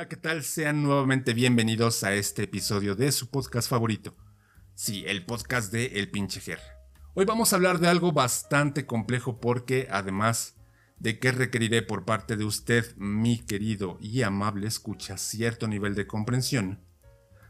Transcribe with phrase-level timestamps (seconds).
[0.00, 0.44] Hola, ¿qué tal?
[0.44, 4.16] Sean nuevamente bienvenidos a este episodio de su podcast favorito.
[4.74, 6.58] Sí, el podcast de El Pinche Ger.
[7.12, 10.56] Hoy vamos a hablar de algo bastante complejo porque además
[10.98, 16.06] de que requeriré por parte de usted, mi querido y amable escucha, cierto nivel de
[16.06, 16.80] comprensión,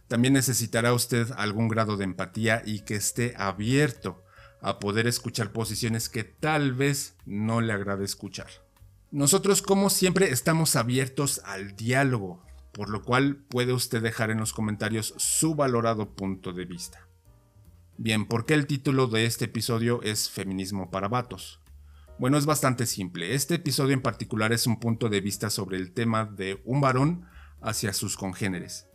[0.09, 4.25] también necesitará usted algún grado de empatía y que esté abierto
[4.61, 8.49] a poder escuchar posiciones que tal vez no le agrade escuchar.
[9.13, 14.53] Nosotros como siempre estamos abiertos al diálogo, por lo cual puede usted dejar en los
[14.53, 17.09] comentarios su valorado punto de vista.
[17.99, 21.61] Bien, ¿por qué el título de este episodio es Feminismo para Vatos?
[22.21, 23.35] Bueno, es bastante simple.
[23.35, 27.27] Este episodio en particular es un punto de vista sobre el tema de un varón
[27.61, 28.87] hacia sus congéneres.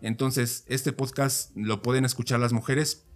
[0.00, 3.06] Entonces, este podcast lo pueden escuchar las mujeres,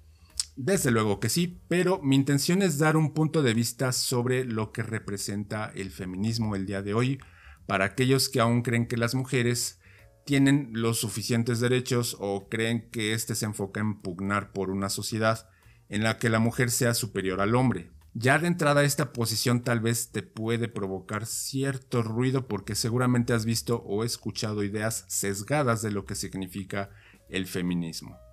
[0.56, 4.72] desde luego que sí, pero mi intención es dar un punto de vista sobre lo
[4.72, 7.20] que representa el feminismo el día de hoy
[7.66, 9.80] para aquellos que aún creen que las mujeres
[10.24, 15.48] tienen los suficientes derechos o creen que éste se enfoca en pugnar por una sociedad
[15.88, 17.90] en la que la mujer sea superior al hombre.
[18.14, 23.44] Ya de entrada esta posición tal vez te puede provocar cierto ruido porque seguramente has
[23.44, 26.90] visto o escuchado ideas sesgadas de lo que significa
[27.28, 28.25] el feminismo.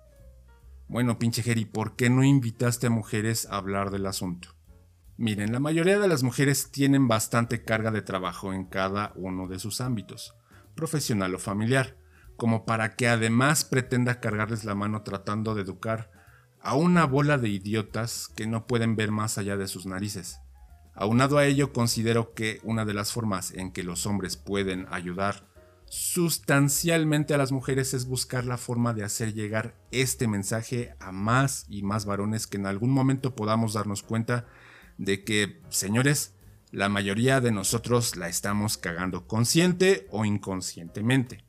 [0.86, 4.54] Bueno, pinche Jerry, ¿por qué no invitaste a mujeres a hablar del asunto?
[5.16, 9.58] Miren, la mayoría de las mujeres tienen bastante carga de trabajo en cada uno de
[9.58, 10.34] sus ámbitos,
[10.74, 11.96] profesional o familiar,
[12.36, 16.10] como para que además pretenda cargarles la mano tratando de educar
[16.60, 20.40] a una bola de idiotas que no pueden ver más allá de sus narices.
[20.94, 25.46] Aunado a ello, considero que una de las formas en que los hombres pueden ayudar
[25.94, 31.66] sustancialmente a las mujeres es buscar la forma de hacer llegar este mensaje a más
[31.68, 34.44] y más varones que en algún momento podamos darnos cuenta
[34.98, 36.34] de que, señores,
[36.72, 41.44] la mayoría de nosotros la estamos cagando consciente o inconscientemente.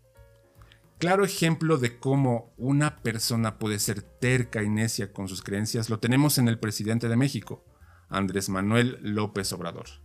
[1.00, 6.00] Claro ejemplo de cómo una persona puede ser terca y necia con sus creencias lo
[6.00, 7.66] tenemos en el presidente de México,
[8.10, 10.05] Andrés Manuel López Obrador.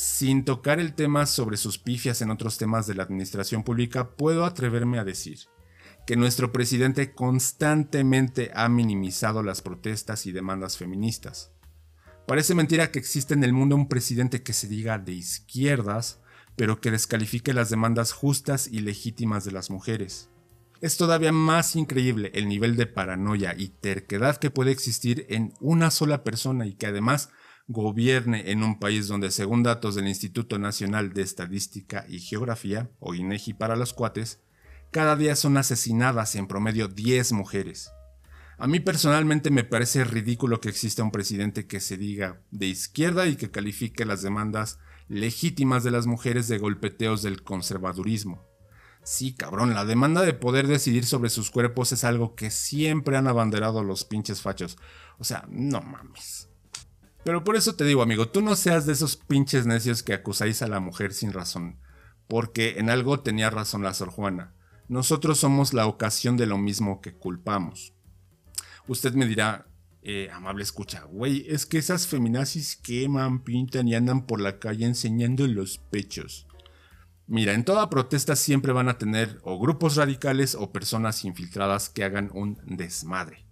[0.00, 4.44] Sin tocar el tema sobre sus pifias en otros temas de la administración pública, puedo
[4.44, 5.40] atreverme a decir
[6.06, 11.50] que nuestro presidente constantemente ha minimizado las protestas y demandas feministas.
[12.28, 16.20] Parece mentira que existe en el mundo un presidente que se diga de izquierdas,
[16.54, 20.30] pero que descalifique las demandas justas y legítimas de las mujeres.
[20.80, 25.90] Es todavía más increíble el nivel de paranoia y terquedad que puede existir en una
[25.90, 27.30] sola persona y que además
[27.68, 33.14] gobierne en un país donde, según datos del Instituto Nacional de Estadística y Geografía, o
[33.14, 34.40] INEGI para los cuates,
[34.90, 37.92] cada día son asesinadas en promedio 10 mujeres.
[38.56, 43.26] A mí personalmente me parece ridículo que exista un presidente que se diga de izquierda
[43.26, 48.48] y que califique las demandas legítimas de las mujeres de golpeteos del conservadurismo.
[49.04, 53.28] Sí, cabrón, la demanda de poder decidir sobre sus cuerpos es algo que siempre han
[53.28, 54.76] abanderado los pinches fachos.
[55.18, 56.47] O sea, no mames.
[57.28, 60.62] Pero por eso te digo, amigo, tú no seas de esos pinches necios que acusáis
[60.62, 61.76] a la mujer sin razón,
[62.26, 64.54] porque en algo tenía razón la Sor Juana.
[64.88, 67.92] Nosotros somos la ocasión de lo mismo que culpamos.
[68.86, 69.66] Usted me dirá,
[70.00, 74.86] eh, amable escucha, güey, es que esas feminazis queman, pintan y andan por la calle
[74.86, 76.46] enseñando los pechos.
[77.26, 82.04] Mira, en toda protesta siempre van a tener o grupos radicales o personas infiltradas que
[82.04, 83.47] hagan un desmadre.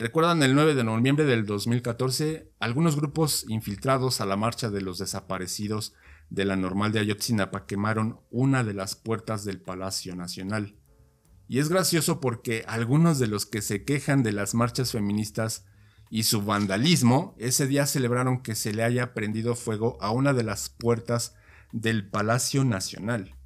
[0.00, 2.50] ¿Recuerdan el 9 de noviembre del 2014?
[2.58, 5.92] Algunos grupos infiltrados a la marcha de los desaparecidos
[6.30, 10.74] de la normal de Ayotzinapa quemaron una de las puertas del Palacio Nacional.
[11.48, 15.66] Y es gracioso porque algunos de los que se quejan de las marchas feministas
[16.08, 20.44] y su vandalismo, ese día celebraron que se le haya prendido fuego a una de
[20.44, 21.34] las puertas
[21.72, 23.36] del Palacio Nacional.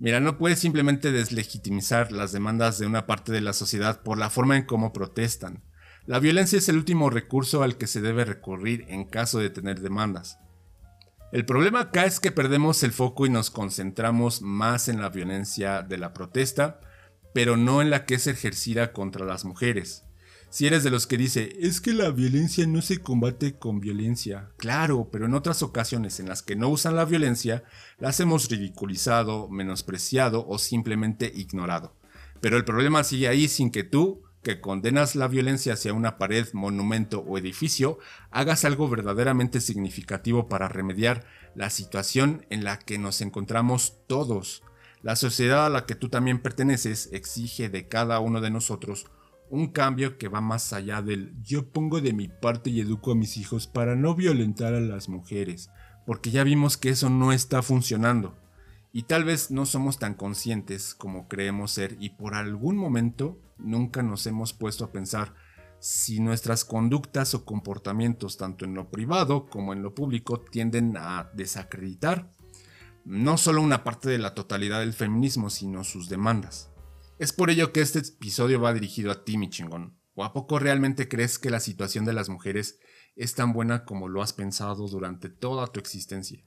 [0.00, 4.28] Mira, no puedes simplemente deslegitimizar las demandas de una parte de la sociedad por la
[4.28, 5.67] forma en cómo protestan.
[6.08, 9.80] La violencia es el último recurso al que se debe recurrir en caso de tener
[9.80, 10.38] demandas.
[11.32, 15.82] El problema acá es que perdemos el foco y nos concentramos más en la violencia
[15.82, 16.80] de la protesta,
[17.34, 20.06] pero no en la que es ejercida contra las mujeres.
[20.48, 24.48] Si eres de los que dice, es que la violencia no se combate con violencia.
[24.56, 27.64] Claro, pero en otras ocasiones en las que no usan la violencia,
[27.98, 31.98] las hemos ridiculizado, menospreciado o simplemente ignorado.
[32.40, 36.48] Pero el problema sigue ahí sin que tú, que condenas la violencia hacia una pared,
[36.54, 37.98] monumento o edificio,
[38.30, 44.62] hagas algo verdaderamente significativo para remediar la situación en la que nos encontramos todos.
[45.02, 49.04] La sociedad a la que tú también perteneces exige de cada uno de nosotros
[49.50, 53.16] un cambio que va más allá del yo pongo de mi parte y educo a
[53.16, 55.68] mis hijos para no violentar a las mujeres,
[56.06, 58.34] porque ya vimos que eso no está funcionando.
[58.92, 64.02] Y tal vez no somos tan conscientes como creemos ser y por algún momento nunca
[64.02, 65.34] nos hemos puesto a pensar
[65.78, 71.30] si nuestras conductas o comportamientos tanto en lo privado como en lo público tienden a
[71.34, 72.32] desacreditar
[73.08, 76.70] no solo una parte de la totalidad del feminismo, sino sus demandas.
[77.18, 79.98] Es por ello que este episodio va dirigido a ti, mi chingón.
[80.14, 82.80] ¿O a poco realmente crees que la situación de las mujeres
[83.16, 86.44] es tan buena como lo has pensado durante toda tu existencia?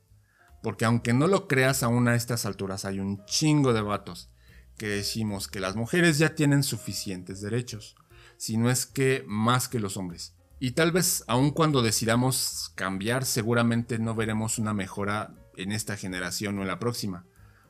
[0.62, 4.30] Porque aunque no lo creas aún a estas alturas hay un chingo de vatos
[4.78, 7.96] que decimos que las mujeres ya tienen suficientes derechos,
[8.38, 10.36] si no es que más que los hombres.
[10.60, 16.58] Y tal vez aun cuando decidamos cambiar seguramente no veremos una mejora en esta generación
[16.58, 17.26] o en la próxima,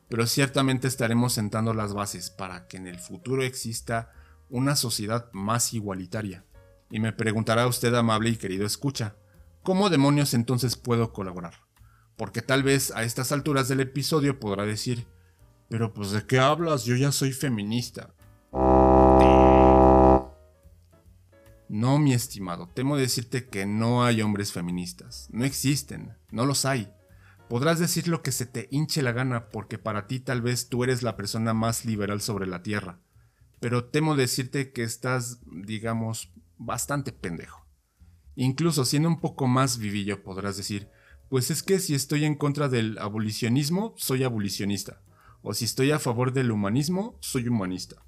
[0.08, 4.12] pero ciertamente estaremos sentando las bases para que en el futuro exista
[4.50, 6.44] una sociedad más igualitaria.
[6.90, 9.16] Y me preguntará usted, amable y querido escucha,
[9.62, 11.54] ¿cómo demonios entonces puedo colaborar?
[12.22, 15.08] Porque tal vez a estas alturas del episodio podrá decir,
[15.68, 18.14] pero pues de qué hablas, yo ya soy feminista.
[21.68, 25.30] No, mi estimado, temo decirte que no hay hombres feministas.
[25.32, 26.92] No existen, no los hay.
[27.48, 30.84] Podrás decir lo que se te hinche la gana porque para ti tal vez tú
[30.84, 33.00] eres la persona más liberal sobre la tierra,
[33.58, 37.66] pero temo decirte que estás, digamos, bastante pendejo.
[38.36, 40.88] Incluso siendo un poco más vivillo podrás decir,
[41.32, 45.00] pues es que si estoy en contra del abolicionismo, soy abolicionista,
[45.40, 48.04] o si estoy a favor del humanismo, soy humanista.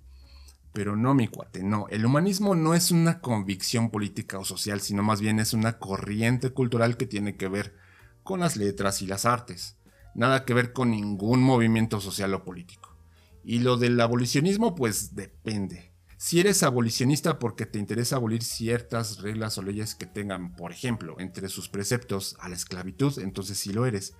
[0.74, 1.86] Pero no, mi cuate, no.
[1.88, 6.50] El humanismo no es una convicción política o social, sino más bien es una corriente
[6.50, 7.74] cultural que tiene que ver
[8.22, 9.78] con las letras y las artes,
[10.14, 12.94] nada que ver con ningún movimiento social o político.
[13.42, 15.93] Y lo del abolicionismo pues depende.
[16.16, 21.16] Si eres abolicionista porque te interesa abolir ciertas reglas o leyes que tengan, por ejemplo,
[21.18, 24.14] entre sus preceptos a la esclavitud, entonces sí lo eres.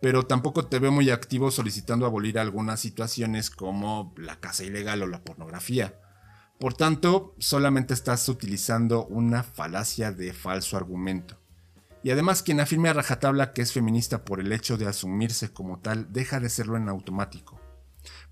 [0.00, 5.06] Pero tampoco te veo muy activo solicitando abolir algunas situaciones como la casa ilegal o
[5.06, 6.00] la pornografía.
[6.58, 11.40] Por tanto, solamente estás utilizando una falacia de falso argumento.
[12.02, 15.80] Y además quien afirme a rajatabla que es feminista por el hecho de asumirse como
[15.80, 17.63] tal deja de serlo en automático.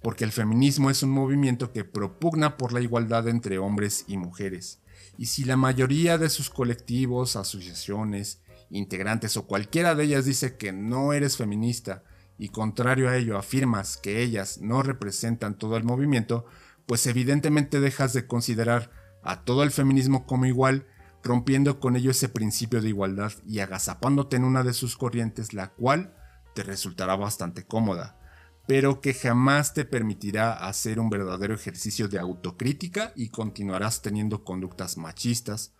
[0.00, 4.80] Porque el feminismo es un movimiento que propugna por la igualdad entre hombres y mujeres.
[5.18, 10.72] Y si la mayoría de sus colectivos, asociaciones, integrantes o cualquiera de ellas dice que
[10.72, 12.04] no eres feminista
[12.38, 16.46] y contrario a ello afirmas que ellas no representan todo el movimiento,
[16.86, 18.90] pues evidentemente dejas de considerar
[19.22, 20.86] a todo el feminismo como igual
[21.22, 25.68] rompiendo con ello ese principio de igualdad y agazapándote en una de sus corrientes, la
[25.68, 26.16] cual
[26.54, 28.18] te resultará bastante cómoda,
[28.66, 34.96] pero que jamás te permitirá hacer un verdadero ejercicio de autocrítica y continuarás teniendo conductas
[34.96, 35.74] machistas,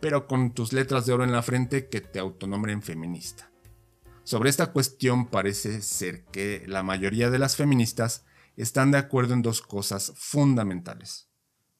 [0.00, 3.50] pero con tus letras de oro en la frente que te autonombren feminista.
[4.22, 8.24] Sobre esta cuestión parece ser que la mayoría de las feministas
[8.56, 11.28] están de acuerdo en dos cosas fundamentales.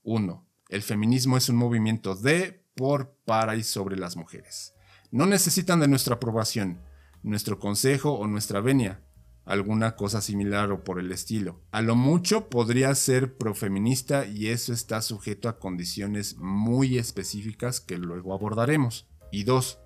[0.02, 0.46] 1.
[0.68, 4.74] El feminismo es un movimiento de, por, para y sobre las mujeres.
[5.10, 6.80] No necesitan de nuestra aprobación,
[7.22, 9.02] nuestro consejo o nuestra venia,
[9.48, 11.62] alguna cosa similar o por el estilo.
[11.72, 17.96] A lo mucho podría ser profeminista y eso está sujeto a condiciones muy específicas que
[17.96, 19.08] luego abordaremos.
[19.32, 19.80] Y dos,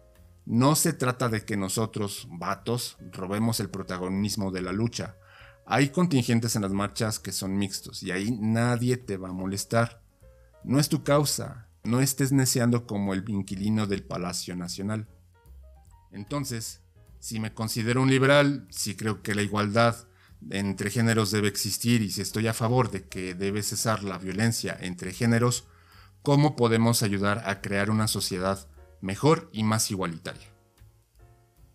[0.47, 5.17] no se trata de que nosotros, vatos, robemos el protagonismo de la lucha.
[5.65, 10.03] Hay contingentes en las marchas que son mixtos y ahí nadie te va a molestar.
[10.65, 15.07] No es tu causa, no estés neceando como el inquilino del Palacio Nacional.
[16.11, 16.83] Entonces,
[17.23, 20.09] si me considero un liberal, si creo que la igualdad
[20.51, 24.77] entre géneros debe existir y si estoy a favor de que debe cesar la violencia
[24.81, 25.69] entre géneros,
[26.23, 28.69] ¿cómo podemos ayudar a crear una sociedad
[29.01, 30.49] mejor y más igualitaria?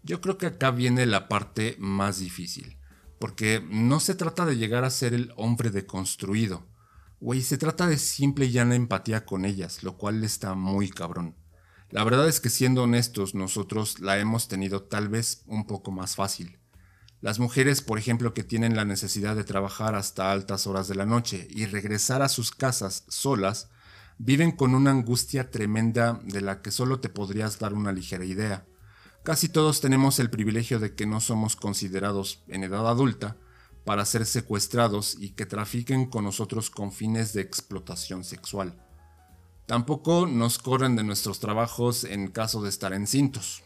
[0.04, 2.77] Yo creo que acá viene la parte más difícil,
[3.18, 6.68] porque no se trata de llegar a ser el hombre deconstruido,
[7.20, 11.36] Güey, se trata de simple y llana empatía con ellas, lo cual está muy cabrón.
[11.89, 16.15] La verdad es que siendo honestos, nosotros la hemos tenido tal vez un poco más
[16.15, 16.60] fácil.
[17.22, 21.06] Las mujeres, por ejemplo, que tienen la necesidad de trabajar hasta altas horas de la
[21.06, 23.70] noche y regresar a sus casas solas,
[24.17, 28.65] viven con una angustia tremenda de la que solo te podrías dar una ligera idea.
[29.24, 33.38] Casi todos tenemos el privilegio de que no somos considerados en edad adulta,
[33.88, 38.87] para ser secuestrados y que trafiquen con nosotros con fines de explotación sexual.
[39.68, 43.64] Tampoco nos corren de nuestros trabajos en caso de estar encintos.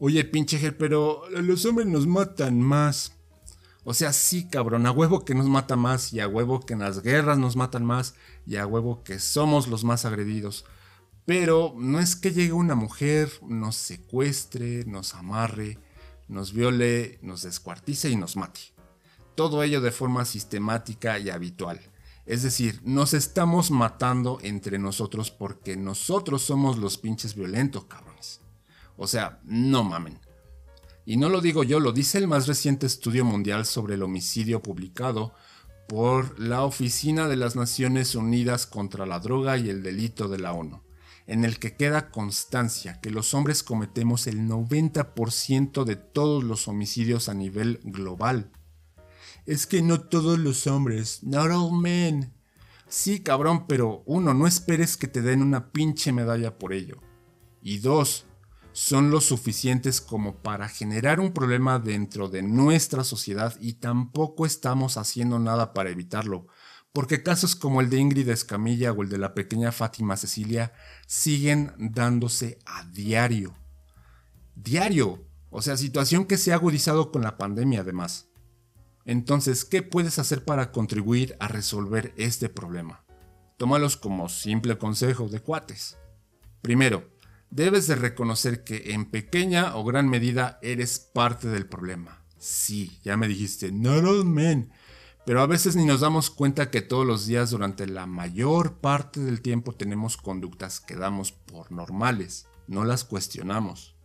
[0.00, 3.12] Oye, pinche pero los hombres nos matan más.
[3.84, 6.80] O sea, sí, cabrón, a huevo que nos mata más y a huevo que en
[6.80, 10.64] las guerras nos matan más y a huevo que somos los más agredidos.
[11.24, 15.78] Pero no es que llegue una mujer, nos secuestre, nos amarre,
[16.26, 18.60] nos viole, nos descuartice y nos mate.
[19.36, 21.80] Todo ello de forma sistemática y habitual.
[22.28, 28.42] Es decir, nos estamos matando entre nosotros porque nosotros somos los pinches violentos, cabrones.
[28.98, 30.20] O sea, no mamen.
[31.06, 34.62] Y no lo digo yo, lo dice el más reciente estudio mundial sobre el homicidio
[34.62, 35.32] publicado
[35.88, 40.52] por la Oficina de las Naciones Unidas contra la Droga y el Delito de la
[40.52, 40.82] ONU,
[41.26, 47.30] en el que queda constancia que los hombres cometemos el 90% de todos los homicidios
[47.30, 48.52] a nivel global.
[49.48, 52.34] Es que no todos los hombres, not all men.
[52.86, 56.98] Sí, cabrón, pero uno, no esperes que te den una pinche medalla por ello.
[57.62, 58.26] Y dos,
[58.72, 64.98] son lo suficientes como para generar un problema dentro de nuestra sociedad y tampoco estamos
[64.98, 66.48] haciendo nada para evitarlo,
[66.92, 70.74] porque casos como el de Ingrid Escamilla o el de la pequeña Fátima Cecilia
[71.06, 73.56] siguen dándose a diario.
[74.54, 75.24] Diario.
[75.48, 78.27] O sea, situación que se ha agudizado con la pandemia además.
[79.08, 83.06] Entonces, ¿qué puedes hacer para contribuir a resolver este problema?
[83.56, 85.96] Tómalos como simple consejo de cuates.
[86.60, 87.08] Primero,
[87.48, 92.22] debes de reconocer que en pequeña o gran medida eres parte del problema.
[92.36, 94.72] Sí, ya me dijiste, not all men.
[95.24, 99.20] Pero a veces ni nos damos cuenta que todos los días durante la mayor parte
[99.20, 103.96] del tiempo tenemos conductas que damos por normales, no las cuestionamos.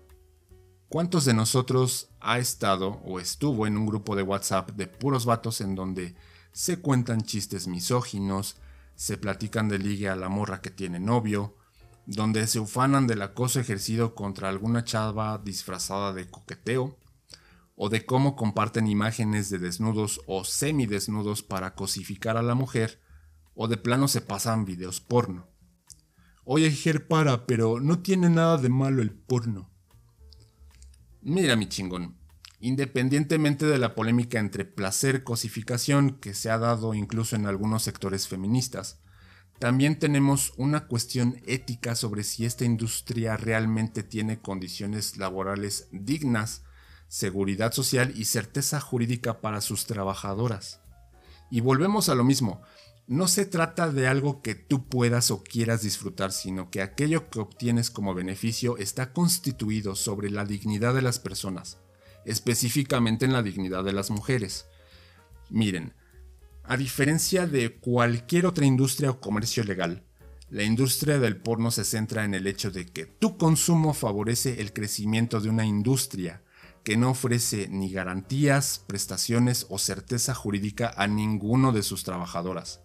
[0.93, 5.59] ¿Cuántos de nosotros ha estado o estuvo en un grupo de WhatsApp de puros vatos
[5.59, 6.15] en donde
[6.51, 8.57] se cuentan chistes misóginos,
[8.93, 11.57] se platican de ligue a la morra que tiene novio,
[12.05, 16.95] donde se ufanan del acoso ejercido contra alguna chava disfrazada de coqueteo,
[17.75, 23.01] o de cómo comparten imágenes de desnudos o semidesnudos para cosificar a la mujer,
[23.55, 25.47] o de plano se pasan videos porno.
[26.43, 29.72] Oye, Ger, para, pero no tiene nada de malo el porno.
[31.25, 32.17] Mira, mi chingón,
[32.59, 38.99] independientemente de la polémica entre placer-cosificación que se ha dado incluso en algunos sectores feministas,
[39.57, 46.63] también tenemos una cuestión ética sobre si esta industria realmente tiene condiciones laborales dignas,
[47.07, 50.81] seguridad social y certeza jurídica para sus trabajadoras.
[51.49, 52.63] Y volvemos a lo mismo,
[53.07, 57.39] no se trata de algo que tú puedas o quieras disfrutar, sino que aquello que
[57.39, 61.79] obtienes como beneficio está constituido sobre la dignidad de las personas,
[62.25, 64.67] específicamente en la dignidad de las mujeres.
[65.49, 65.93] Miren,
[66.63, 70.03] a diferencia de cualquier otra industria o comercio legal,
[70.49, 74.71] la industria del porno se centra en el hecho de que tu consumo favorece el
[74.71, 76.41] crecimiento de una industria
[76.83, 82.81] que no ofrece ni garantías, prestaciones o certeza jurídica a ninguno de sus trabajadoras.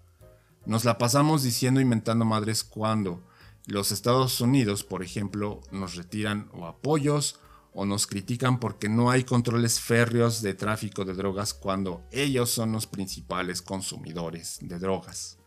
[0.69, 3.27] Nos la pasamos diciendo inventando madres cuando
[3.65, 7.41] los Estados Unidos, por ejemplo, nos retiran o apoyos
[7.73, 12.73] o nos critican porque no hay controles férreos de tráfico de drogas cuando ellos son
[12.73, 15.39] los principales consumidores de drogas.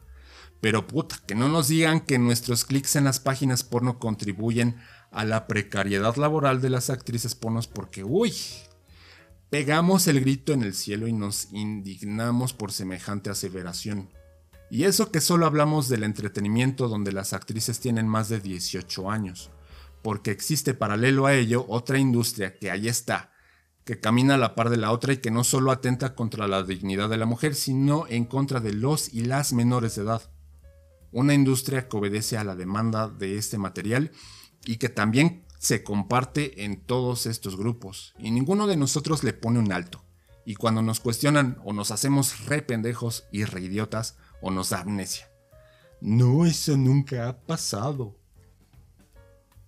[0.60, 4.78] Pero puta, que no nos digan que nuestros clics en las páginas porno contribuyen
[5.12, 8.34] a la precariedad laboral de las actrices pornos porque, uy,
[9.52, 14.10] pegamos el grito en el cielo y nos indignamos por semejante aseveración.
[14.72, 19.52] Y eso que solo hablamos del entretenimiento donde las actrices tienen más de 18 años
[20.02, 23.32] porque existe paralelo a ello otra industria que ahí está,
[23.84, 26.64] que camina a la par de la otra y que no solo atenta contra la
[26.64, 30.22] dignidad de la mujer, sino en contra de los y las menores de edad.
[31.12, 34.12] Una industria que obedece a la demanda de este material
[34.66, 39.60] y que también se comparte en todos estos grupos, y ninguno de nosotros le pone
[39.60, 40.04] un alto.
[40.44, 44.82] Y cuando nos cuestionan o nos hacemos re pendejos y re idiotas o nos da
[44.82, 45.30] amnesia.
[46.02, 48.18] No, eso nunca ha pasado.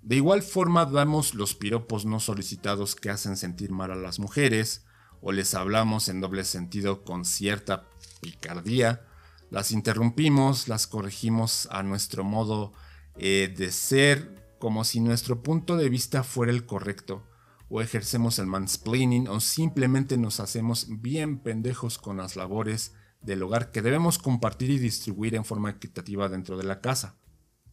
[0.02, 4.86] De igual forma damos los piropos no solicitados que hacen sentir mal a las mujeres,
[5.22, 7.88] o les hablamos en doble sentido con cierta
[8.20, 9.06] picardía,
[9.50, 12.74] las interrumpimos, las corregimos a nuestro modo
[13.18, 17.24] eh, de ser, como si nuestro punto de vista fuera el correcto,
[17.70, 23.72] o ejercemos el mansplaining, o simplemente nos hacemos bien pendejos con las labores del hogar
[23.72, 27.16] que debemos compartir y distribuir en forma equitativa dentro de la casa.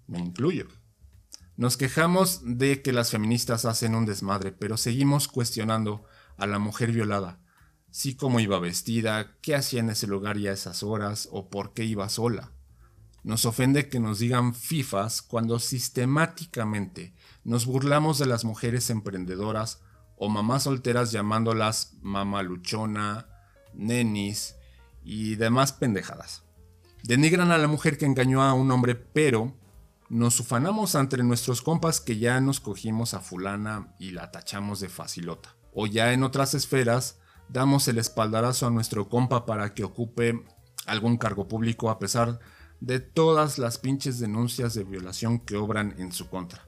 [0.06, 0.68] Me incluyo.
[1.56, 6.04] Nos quejamos de que las feministas hacen un desmadre, pero seguimos cuestionando
[6.38, 7.40] a la mujer violada.
[7.90, 11.74] Sí cómo iba vestida, qué hacía en ese lugar y a esas horas, o por
[11.74, 12.52] qué iba sola.
[13.22, 17.12] Nos ofende que nos digan fifas cuando sistemáticamente
[17.44, 19.82] nos burlamos de las mujeres emprendedoras
[20.16, 23.28] o mamás solteras llamándolas mamaluchona,
[23.74, 24.54] nenis
[25.02, 26.44] y demás pendejadas.
[27.02, 29.54] Denigran a la mujer que engañó a un hombre, pero
[30.08, 34.88] nos ufanamos entre nuestros compas que ya nos cogimos a fulana y la tachamos de
[34.88, 35.56] facilota.
[35.72, 40.44] o ya en otras esferas, damos el espaldarazo a nuestro compa para que ocupe
[40.86, 42.40] algún cargo público a pesar
[42.80, 46.66] de todas las pinches denuncias de violación que obran en su contra.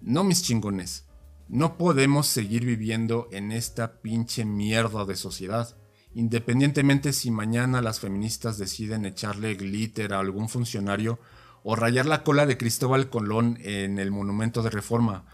[0.00, 1.06] No mis chingones,
[1.48, 5.76] no podemos seguir viviendo en esta pinche mierda de sociedad,
[6.18, 11.20] independientemente si mañana las feministas deciden echarle glitter a algún funcionario
[11.62, 15.26] o rayar la cola de Cristóbal Colón en el monumento de reforma,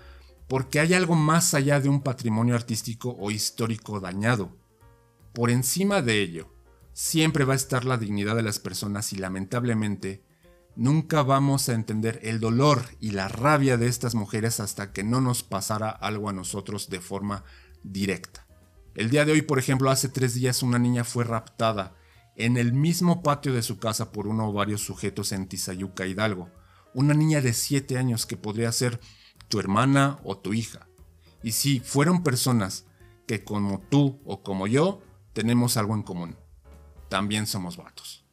[0.46, 4.58] porque hay algo más allá de un patrimonio artístico o histórico dañado.
[5.32, 6.52] Por encima de ello,
[6.92, 10.22] siempre va a estar la dignidad de las personas y lamentablemente
[10.76, 15.22] nunca vamos a entender el dolor y la rabia de estas mujeres hasta que no
[15.22, 17.42] nos pasara algo a nosotros de forma
[17.82, 18.43] directa.
[18.94, 21.96] El día de hoy, por ejemplo, hace tres días una niña fue raptada
[22.36, 26.48] en el mismo patio de su casa por uno o varios sujetos en Tizayuca, Hidalgo.
[26.94, 29.00] Una niña de 7 años que podría ser
[29.48, 30.86] tu hermana o tu hija.
[31.42, 32.86] Y si fueron personas
[33.26, 36.36] que como tú o como yo tenemos algo en común.
[37.08, 38.24] También somos vatos.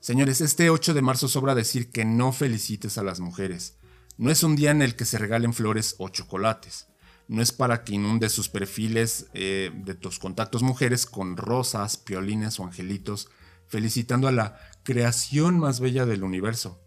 [0.00, 3.78] Señores, este 8 de marzo sobra decir que no felicites a las mujeres.
[4.18, 6.89] No es un día en el que se regalen flores o chocolates.
[7.30, 12.58] No es para que inundes sus perfiles eh, de tus contactos mujeres con rosas, piolines
[12.58, 13.28] o angelitos,
[13.68, 16.80] felicitando a la creación más bella del universo.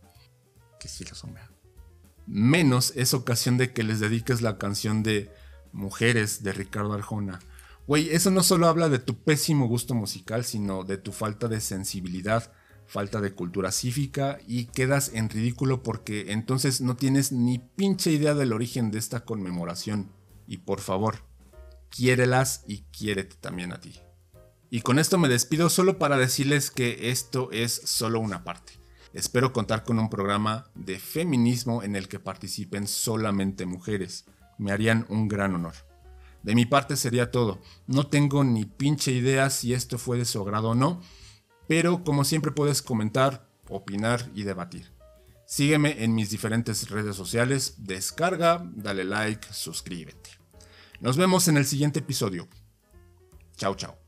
[0.82, 1.34] Que sí lo son,
[2.28, 5.32] Menos es ocasión de que les dediques la canción de
[5.72, 7.40] Mujeres de Ricardo Arjona.
[7.88, 11.62] Güey, eso no solo habla de tu pésimo gusto musical, sino de tu falta de
[11.62, 12.52] sensibilidad,
[12.86, 18.34] falta de cultura cívica y quedas en ridículo porque entonces no tienes ni pinche idea
[18.34, 20.12] del origen de esta conmemoración.
[20.48, 21.18] Y por favor,
[21.90, 24.00] quiérelas y quiérete también a ti.
[24.70, 28.74] Y con esto me despido solo para decirles que esto es solo una parte.
[29.14, 34.26] Espero contar con un programa de feminismo en el que participen solamente mujeres.
[34.58, 35.76] Me harían un gran honor.
[36.42, 37.62] De mi parte sería todo.
[37.86, 41.02] No tengo ni pinche idea si esto fue de su agrado o no,
[41.68, 44.93] pero como siempre puedes comentar, opinar y debatir.
[45.54, 50.32] Sígueme en mis diferentes redes sociales, descarga, dale like, suscríbete.
[51.00, 52.48] Nos vemos en el siguiente episodio.
[53.56, 54.03] Chao, chao.